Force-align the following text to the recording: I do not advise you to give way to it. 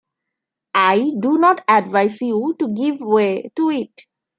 I 0.73 1.11
do 1.19 1.37
not 1.37 1.63
advise 1.67 2.21
you 2.21 2.55
to 2.57 2.73
give 2.73 3.01
way 3.01 3.51
to 3.55 3.69
it. 3.69 4.01